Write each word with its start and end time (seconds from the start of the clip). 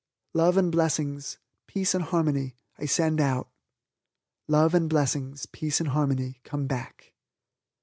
Love 0.33 0.57
and 0.57 0.71
blessings, 0.71 1.37
peace 1.67 1.93
and 1.93 2.05
harmony, 2.05 2.55
I 2.79 2.87
send 2.87 3.21
out 3.21 3.51
love 4.47 4.73
and 4.73 4.89
blessings, 4.89 5.45
peace 5.45 5.79
and 5.79 5.89
harmony, 5.89 6.41
come 6.43 6.65
back. 6.65 7.13